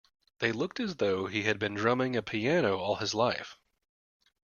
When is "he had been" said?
1.27-1.75